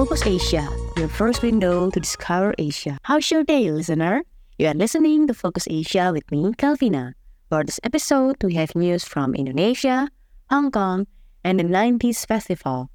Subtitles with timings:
[0.00, 0.66] Focus Asia,
[0.96, 2.96] your first window to discover Asia.
[3.02, 4.24] How's your day, listener?
[4.56, 7.12] You are listening to Focus Asia with me, Calvina.
[7.50, 10.08] For this episode, we have news from Indonesia,
[10.48, 11.06] Hong Kong,
[11.44, 12.88] and the 90s Festival.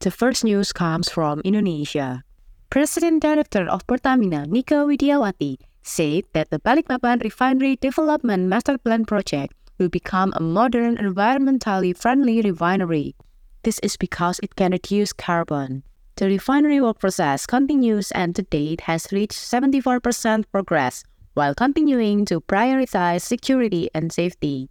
[0.00, 2.24] The first news comes from Indonesia.
[2.70, 9.52] President Director of Pertamina, Nicke Widyawati, said that the Balikpapan Refinery Development Master Plan project
[9.76, 13.14] will become a modern, environmentally friendly refinery.
[13.62, 15.84] This is because it can reduce carbon.
[16.16, 22.40] The refinery work process continues and to date has reached 74% progress while continuing to
[22.40, 24.70] prioritize security and safety.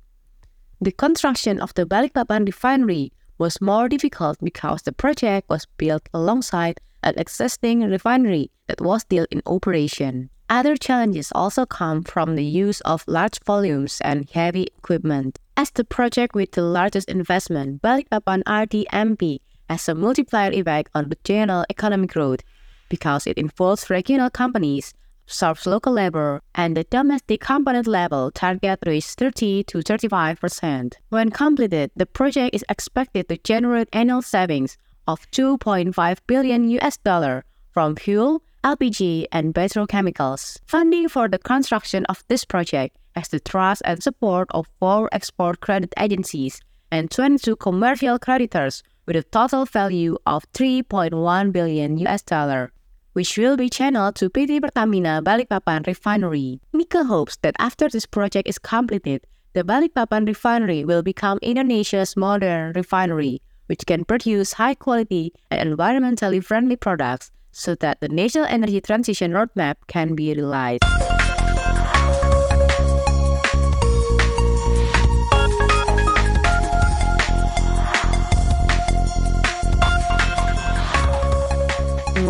[0.81, 6.81] The construction of the Balikpapan refinery was more difficult because the project was built alongside
[7.03, 10.31] an existing refinery that was still in operation.
[10.49, 15.37] Other challenges also come from the use of large volumes and heavy equipment.
[15.55, 21.65] As the project with the largest investment, Balikpapan RDMP has a multiplier effect on regional
[21.69, 22.41] economic growth
[22.89, 24.93] because it involves regional companies,
[25.27, 30.93] absorbs local labor, and the domestic component level target reaches 30 to 35%.
[31.09, 34.77] When completed, the project is expected to generate annual savings
[35.07, 40.57] of 2.5 billion US dollar from fuel, LPG, and petrochemicals.
[40.65, 45.59] Funding for the construction of this project has the trust and support of four export
[45.59, 46.59] credit agencies
[46.91, 52.71] and 22 commercial creditors with a total value of 3.1 billion US dollar,
[53.13, 56.59] which will be channeled to PT Pertamina Balikpapan Refinery.
[56.73, 62.73] Nicke hopes that after this project is completed, the Balikpapan Refinery will become Indonesia's modern
[62.73, 68.81] refinery, which can produce high quality and environmentally friendly products so that the national energy
[68.81, 70.83] transition roadmap can be realized.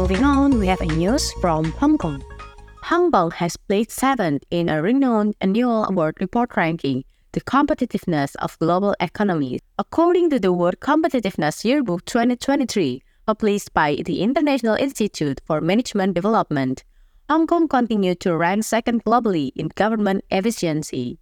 [0.05, 2.23] Moving on, we have a news from Hong Kong.
[2.83, 8.55] Hong Kong has placed seventh in a renowned annual award report ranking the competitiveness of
[8.59, 9.61] global economies.
[9.79, 16.83] According to the World Competitiveness Yearbook 2023, published by the International Institute for Management Development,
[17.27, 21.17] Hong Kong continued to rank second globally in government efficiency.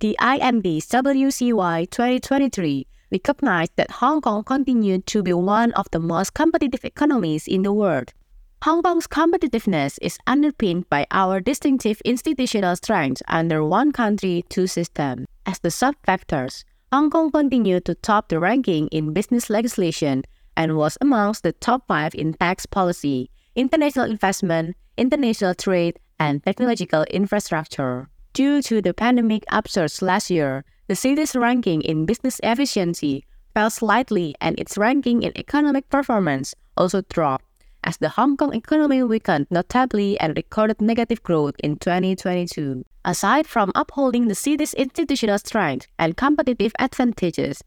[0.00, 6.32] The IMD WCY 2023 recognized that Hong Kong continued to be one of the most
[6.32, 8.14] competitive economies in the world.
[8.62, 15.26] Hong Kong's competitiveness is underpinned by our distinctive institutional strengths under one country, two systems.
[15.44, 20.22] As the sub-factors, Hong Kong continued to top the ranking in business legislation
[20.56, 27.02] and was amongst the top five in tax policy, international investment, international trade, and technological
[27.10, 28.08] infrastructure.
[28.32, 33.24] Due to the pandemic upsurge last year, the city's ranking in business efficiency
[33.54, 37.44] fell slightly and its ranking in economic performance also dropped
[37.84, 42.84] as the Hong Kong economy weakened notably and recorded negative growth in 2022.
[43.04, 47.62] Aside from upholding the city's institutional strength and competitive advantages,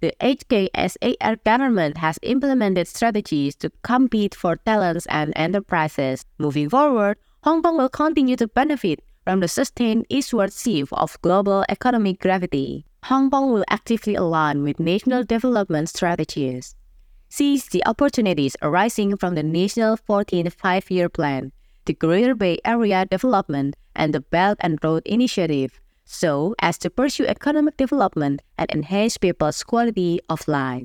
[0.00, 6.24] the HKSAR government has implemented strategies to compete for talents and enterprises.
[6.38, 11.64] Moving forward, Hong Kong will continue to benefit from the sustained eastward shift of global
[11.68, 12.86] economic gravity.
[13.04, 16.74] Hong Kong will actively align with national development strategies,
[17.30, 21.52] seize the opportunities arising from the National 14th Five-Year Plan,
[21.86, 27.24] the Greater Bay Area Development, and the Belt and Road Initiative, so as to pursue
[27.26, 30.82] economic development and enhance people's quality of life.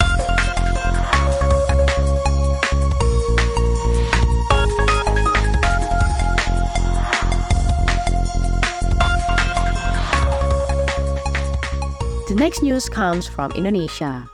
[12.28, 14.30] The next news comes from Indonesia.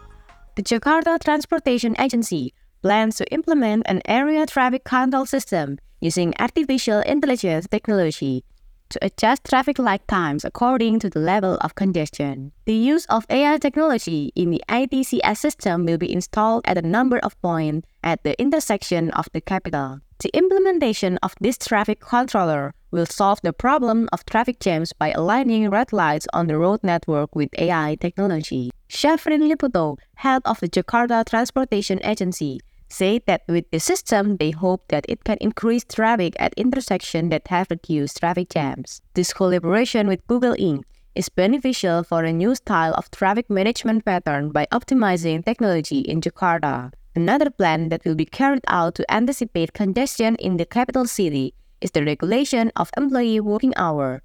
[0.55, 7.67] The Jakarta Transportation Agency plans to implement an area traffic control system using artificial intelligence
[7.71, 8.43] technology
[8.89, 12.51] to adjust traffic light times according to the level of congestion.
[12.65, 17.19] The use of AI technology in the ATCS system will be installed at a number
[17.19, 20.01] of points at the intersection of the capital.
[20.19, 25.69] The implementation of this traffic controller will solve the problem of traffic jams by aligning
[25.69, 28.69] red lights on the road network with AI technology.
[28.89, 32.59] Syafrin Liputo, head of the Jakarta Transportation Agency,
[32.89, 37.47] said that with the system, they hope that it can increase traffic at intersections that
[37.47, 39.01] have reduced traffic jams.
[39.13, 40.83] This collaboration with Google Inc.
[41.15, 46.91] is beneficial for a new style of traffic management pattern by optimizing technology in Jakarta.
[47.15, 51.91] Another plan that will be carried out to anticipate congestion in the capital city is
[51.91, 54.21] the regulation of employee working hour.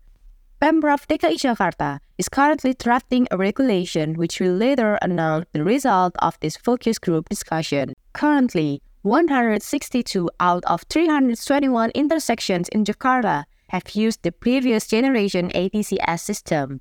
[0.61, 6.38] Pemprov DKI Jakarta is currently drafting a regulation which will later announce the result of
[6.41, 7.93] this focus group discussion.
[8.14, 16.81] Currently, 162 out of 321 intersections in Jakarta have used the previous generation ATCS system.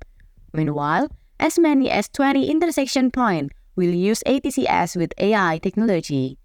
[0.52, 1.08] Meanwhile,
[1.38, 6.38] as many as 20 intersection points will use ATCS with AI technology.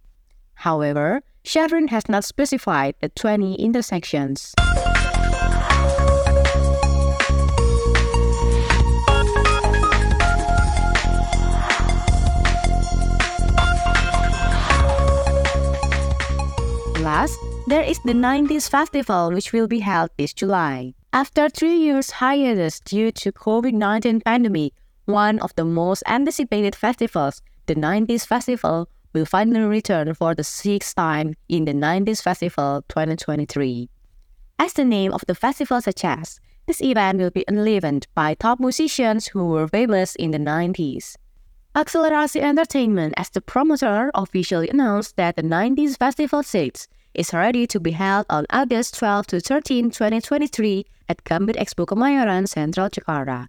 [0.55, 4.53] However, Syafrin has not specified the 20 intersections.
[17.01, 20.93] Last, there is the 90s Festival which will be held this July.
[21.11, 24.73] After three years hiatus due to COVID-19 pandemic,
[25.05, 30.95] one of the most anticipated festivals, the 90s Festival, will finally return for the sixth
[30.95, 33.89] time in the 90s Festival 2023.
[34.59, 39.27] As the name of the festival suggests, this event will be enlivened by top musicians
[39.27, 41.15] who were famous in the 90s.
[41.73, 47.79] Akselerasi Entertainment, as the promoter, officially announced that the 90s Festival 6 is ready to
[47.79, 53.47] be held on August 12 to 13, 2023 at Gambir Expo Kemayoran, Central Jakarta.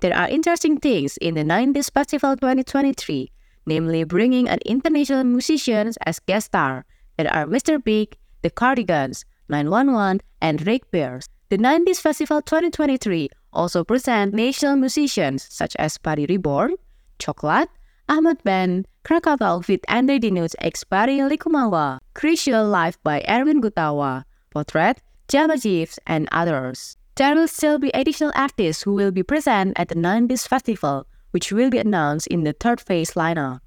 [0.00, 3.30] There are interesting things in the 90s Festival 2023,
[3.66, 6.84] namely bringing an international musicians as guest star
[7.16, 7.82] that are Mr.
[7.82, 11.28] Big, The Cardigans, 911, and Rick Bears.
[11.50, 16.74] The 90s Festival 2023 also present national musicians such as Padi Reborn,
[17.18, 17.68] Chocolate,
[18.08, 25.54] Ahmad Band, Krakatau with Andre Dinu's Expari Likumahuwa, Crucial Life by Erwin Gutawa, Portrait, Java
[25.54, 26.96] Jive, and others.
[27.16, 31.50] There will still be additional artists who will be present at the 90s Festival, which
[31.50, 33.58] will be announced in the third phase lineup.